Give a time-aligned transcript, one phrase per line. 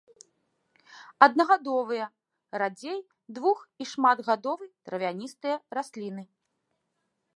[1.25, 2.05] Аднагадовыя,
[2.61, 2.97] радзей
[3.39, 6.23] двух- і шматгадовы травяністыя расліны.